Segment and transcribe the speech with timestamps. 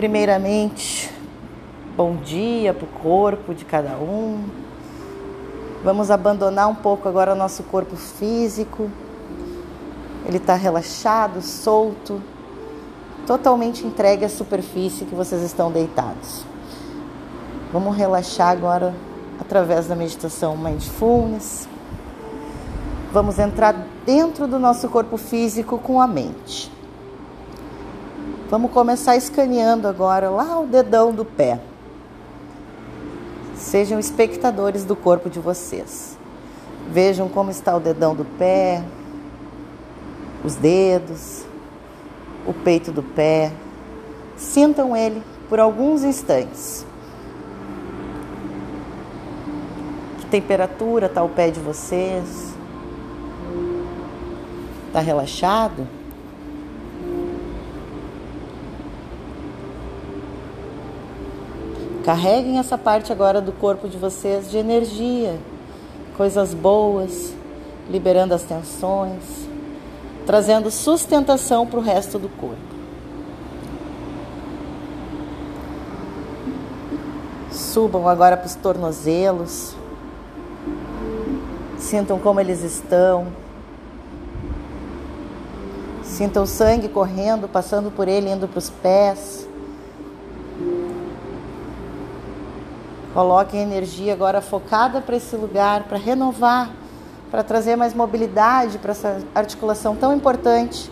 [0.00, 1.12] Primeiramente,
[1.94, 4.48] bom dia para o corpo de cada um.
[5.84, 8.90] Vamos abandonar um pouco agora o nosso corpo físico.
[10.24, 12.18] Ele está relaxado, solto,
[13.26, 16.46] totalmente entregue à superfície que vocês estão deitados.
[17.70, 18.94] Vamos relaxar agora
[19.38, 21.68] através da meditação Mindfulness.
[23.12, 23.76] Vamos entrar
[24.06, 26.79] dentro do nosso corpo físico com a mente.
[28.50, 31.60] Vamos começar escaneando agora lá o dedão do pé.
[33.54, 36.18] Sejam espectadores do corpo de vocês.
[36.90, 38.82] Vejam como está o dedão do pé,
[40.44, 41.44] os dedos,
[42.44, 43.52] o peito do pé.
[44.36, 46.84] Sintam ele por alguns instantes.
[50.18, 52.52] Que temperatura está o pé de vocês?
[54.88, 55.99] Está relaxado?
[62.04, 65.38] Carreguem essa parte agora do corpo de vocês de energia,
[66.16, 67.34] coisas boas,
[67.90, 69.22] liberando as tensões,
[70.24, 72.56] trazendo sustentação para o resto do corpo.
[77.50, 79.74] Subam agora para os tornozelos,
[81.78, 83.26] sintam como eles estão.
[86.02, 89.48] Sintam o sangue correndo, passando por ele, indo para os pés.
[93.20, 96.70] Coloquem energia agora focada para esse lugar, para renovar,
[97.30, 100.90] para trazer mais mobilidade para essa articulação tão importante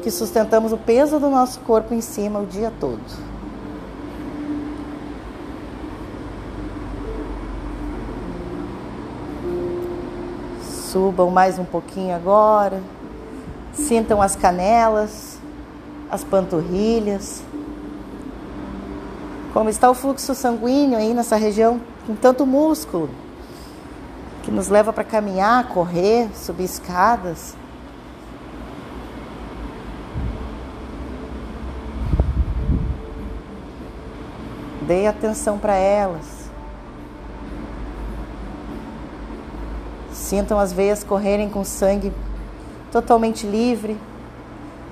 [0.00, 3.02] que sustentamos o peso do nosso corpo em cima o dia todo.
[10.62, 12.80] Subam mais um pouquinho agora.
[13.72, 15.36] Sintam as canelas,
[16.08, 17.42] as panturrilhas.
[19.56, 23.08] Como está o fluxo sanguíneo aí nessa região com tanto músculo
[24.42, 27.56] que nos leva para caminhar, correr, subir escadas.
[34.82, 36.50] Dê atenção para elas.
[40.12, 42.12] Sintam as veias correrem com sangue
[42.92, 43.98] totalmente livre,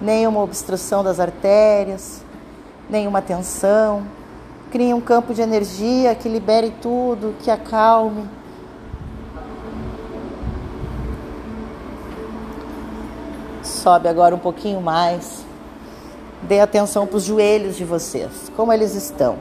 [0.00, 2.24] nenhuma obstrução das artérias,
[2.88, 4.21] nenhuma tensão.
[4.72, 8.26] Crie um campo de energia que libere tudo, que acalme.
[13.62, 15.44] Sobe agora um pouquinho mais.
[16.44, 19.36] Dê atenção para os joelhos de vocês, como eles estão.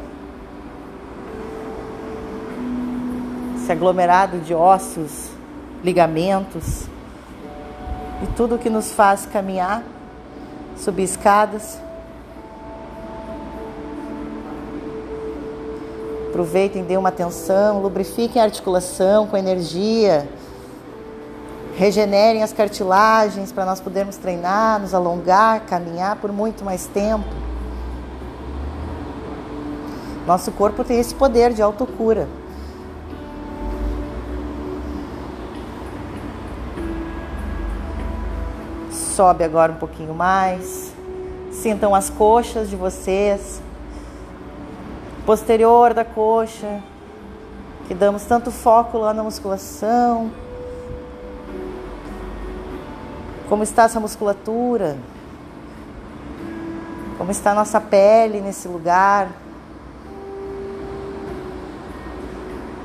[3.55, 5.29] Esse aglomerado de ossos,
[5.81, 6.87] ligamentos
[8.21, 9.81] e tudo que nos faz caminhar,
[10.75, 11.79] subir escadas.
[16.31, 20.29] Aproveitem, dêem uma atenção, lubrifiquem a articulação com energia,
[21.75, 27.27] regenerem as cartilagens para nós podermos treinar, nos alongar, caminhar por muito mais tempo.
[30.25, 32.29] Nosso corpo tem esse poder de autocura.
[38.89, 40.93] Sobe agora um pouquinho mais.
[41.51, 43.61] Sintam as coxas de vocês
[45.25, 46.81] posterior da coxa,
[47.87, 50.31] que damos tanto foco lá na musculação.
[53.47, 54.97] Como está essa musculatura?
[57.17, 59.29] Como está a nossa pele nesse lugar?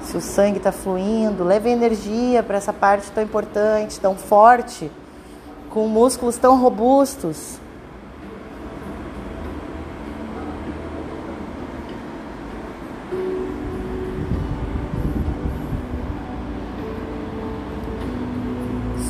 [0.03, 4.91] Se o sangue está fluindo, leve energia para essa parte tão importante, tão forte,
[5.71, 7.59] com músculos tão robustos.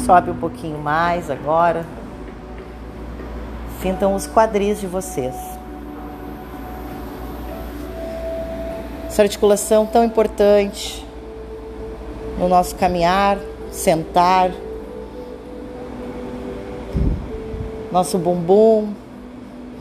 [0.07, 1.85] Sobe um pouquinho mais agora.
[3.83, 5.35] Sintam os quadris de vocês.
[9.09, 11.05] Essa articulação tão importante
[12.39, 13.37] no nosso caminhar,
[13.73, 14.53] sentar,
[17.91, 18.95] nosso bumbum,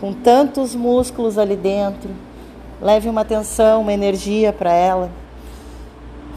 [0.01, 2.09] com tantos músculos ali dentro.
[2.81, 5.11] Leve uma atenção, uma energia para ela.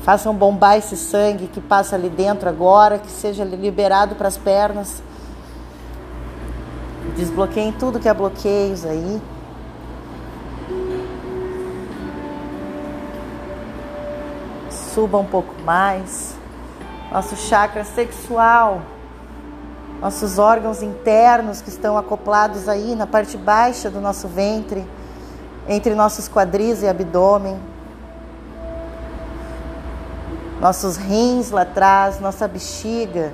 [0.03, 5.03] Façam bombar esse sangue que passa ali dentro agora, que seja liberado para as pernas.
[7.17, 9.21] Desbloqueiem tudo que é bloqueios aí.
[14.71, 16.37] Suba um pouco mais.
[17.13, 18.83] Nosso chakra sexual,
[20.01, 24.87] nossos órgãos internos que estão acoplados aí na parte baixa do nosso ventre,
[25.67, 27.59] entre nossos quadris e abdômen,
[30.61, 33.33] nossos rins lá atrás, nossa bexiga.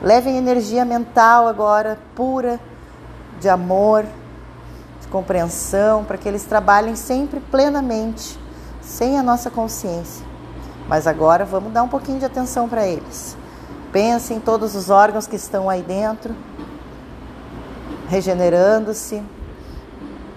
[0.00, 2.60] Levem energia mental agora pura
[3.40, 4.04] de amor,
[5.00, 8.38] de compreensão, para que eles trabalhem sempre plenamente,
[8.80, 10.24] sem a nossa consciência.
[10.88, 13.36] Mas agora vamos dar um pouquinho de atenção para eles.
[13.92, 16.34] Pense em todos os órgãos que estão aí dentro,
[18.08, 19.22] regenerando-se,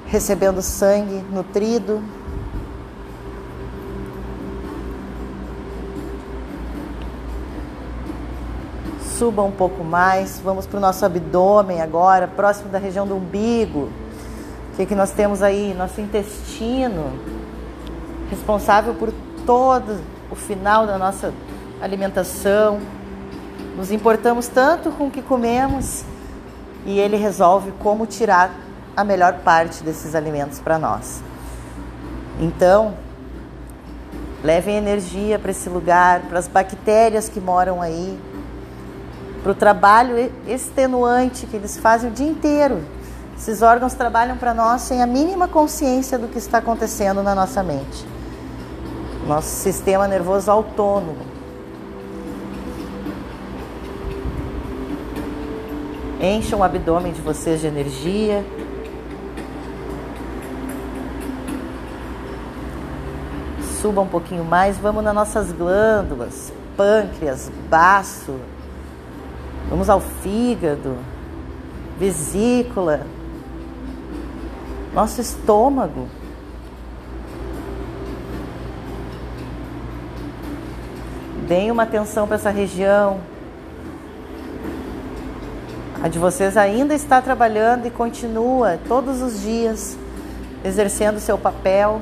[0.06, 2.02] recebendo sangue nutrido.
[9.22, 13.88] Suba um pouco mais, vamos para o nosso abdômen agora, próximo da região do umbigo.
[14.74, 15.76] O que, que nós temos aí?
[15.78, 17.20] Nosso intestino,
[18.32, 19.14] responsável por
[19.46, 20.02] todo
[20.32, 21.32] o final da nossa
[21.80, 22.80] alimentação.
[23.78, 26.04] Nos importamos tanto com o que comemos
[26.84, 28.50] e ele resolve como tirar
[28.98, 31.22] a melhor parte desses alimentos para nós.
[32.40, 32.96] Então,
[34.44, 38.20] levem energia para esse lugar, para as bactérias que moram aí,
[39.42, 42.82] para o trabalho extenuante que eles fazem o dia inteiro.
[43.38, 47.64] Esses órgãos trabalham para nós sem a mínima consciência do que está acontecendo na nossa
[47.64, 48.06] mente.
[49.28, 51.32] Nosso sistema nervoso autônomo.
[56.22, 58.46] Encham o abdômen de vocês de energia.
[63.82, 68.36] Suba um pouquinho mais, vamos nas nossas glândulas, pâncreas, baço.
[69.72, 70.98] Vamos ao fígado,
[71.98, 73.08] vesícula,
[74.94, 76.10] nosso estômago.
[81.48, 83.22] Deem uma atenção para essa região.
[86.04, 89.98] A de vocês ainda está trabalhando e continua todos os dias
[90.66, 92.02] exercendo seu papel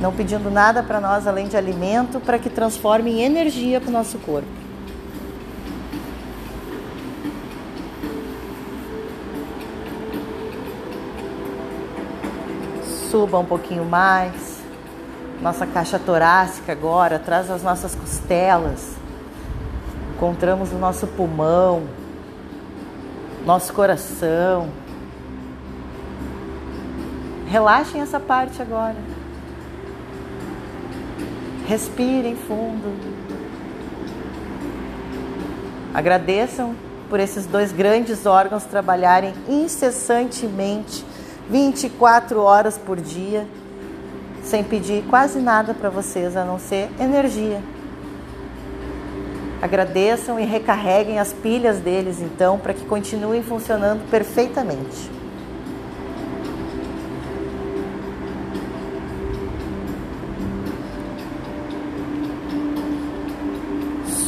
[0.00, 3.92] não pedindo nada para nós além de alimento para que transforme em energia para o
[3.92, 4.65] nosso corpo.
[13.16, 14.62] Suba um pouquinho mais.
[15.40, 18.94] Nossa caixa torácica agora, atrás das nossas costelas.
[20.14, 21.84] Encontramos o nosso pulmão,
[23.46, 24.68] nosso coração.
[27.46, 28.96] Relaxem essa parte agora.
[31.66, 32.94] Respirem fundo.
[35.94, 36.76] Agradeçam
[37.08, 41.02] por esses dois grandes órgãos trabalharem incessantemente,
[41.48, 43.46] 24 horas por dia,
[44.42, 47.60] sem pedir quase nada para vocês a não ser energia.
[49.60, 55.10] Agradeçam e recarreguem as pilhas deles então para que continuem funcionando perfeitamente.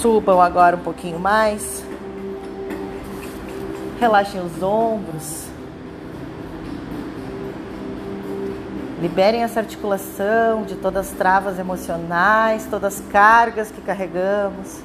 [0.01, 1.85] Subam agora um pouquinho mais.
[4.01, 5.48] Relaxem os ombros.
[9.01, 14.81] Liberem essa articulação de todas as travas emocionais, todas as cargas que carregamos.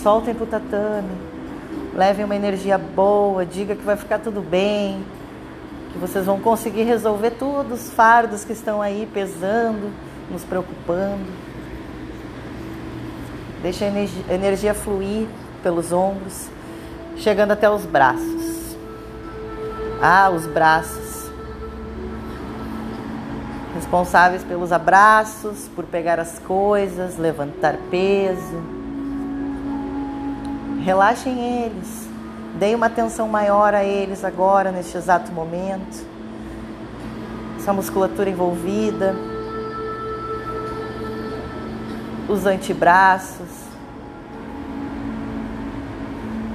[0.00, 1.10] Soltem para o tatame.
[1.92, 3.44] Levem uma energia boa.
[3.44, 5.04] Diga que vai ficar tudo bem.
[5.92, 9.90] Que vocês vão conseguir resolver todos os fardos que estão aí pesando,
[10.30, 11.26] nos preocupando.
[13.60, 15.26] Deixa a energia, fluir
[15.64, 16.48] pelos ombros,
[17.16, 18.76] chegando até os braços.
[20.00, 21.05] Ah, os braços.
[23.86, 28.60] Responsáveis pelos abraços, por pegar as coisas, levantar peso.
[30.82, 32.08] Relaxem eles.
[32.58, 36.04] Deem uma atenção maior a eles agora, neste exato momento.
[37.58, 39.14] Essa musculatura envolvida
[42.28, 43.66] os antebraços.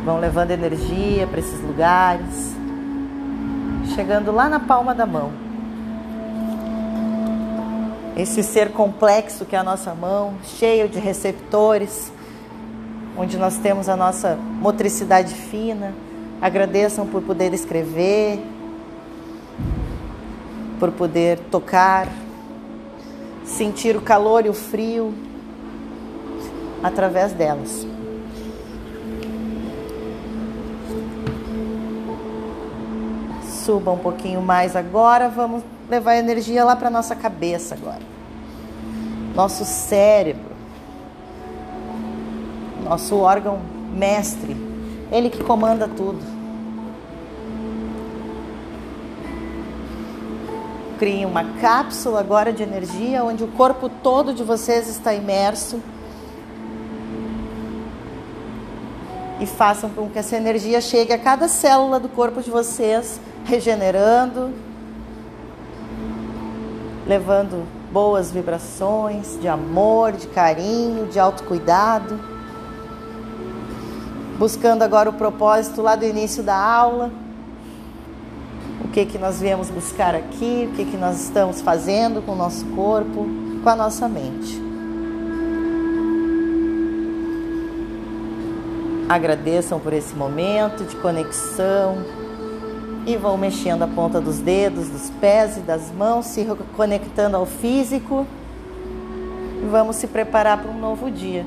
[0.03, 2.53] Vão levando energia para esses lugares,
[3.95, 5.50] chegando lá na palma da mão.
[8.22, 12.13] Esse ser complexo que é a nossa mão, cheio de receptores,
[13.18, 15.92] onde nós temos a nossa motricidade fina.
[16.40, 18.40] Agradeçam por poder escrever,
[20.80, 22.08] por poder tocar,
[23.44, 25.16] sentir o calor e o frio
[26.84, 27.88] através delas.
[33.66, 38.01] Suba um pouquinho mais agora, vamos levar energia lá para nossa cabeça agora.
[39.36, 40.51] Nosso cérebro,
[42.86, 43.60] nosso órgão
[43.93, 44.55] mestre,
[45.12, 46.41] ele que comanda tudo.
[50.98, 55.81] criem uma cápsula agora de energia onde o corpo todo de vocês está imerso.
[59.39, 64.53] E façam com que essa energia chegue a cada célula do corpo de vocês, regenerando,
[67.12, 72.18] levando boas vibrações de amor, de carinho, de autocuidado.
[74.39, 77.12] Buscando agora o propósito lá do início da aula.
[78.86, 82.36] O que que nós viemos buscar aqui, o que que nós estamos fazendo com o
[82.36, 83.27] nosso corpo,
[83.62, 84.62] com a nossa mente.
[89.10, 91.98] Agradeçam por esse momento de conexão,
[93.05, 97.46] e vão mexendo a ponta dos dedos, dos pés e das mãos, se conectando ao
[97.46, 98.25] físico.
[99.63, 101.46] E vamos se preparar para um novo dia.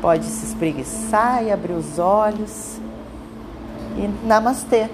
[0.00, 2.78] Pode se espreguiçar e abrir os olhos.
[3.96, 4.88] E namastê.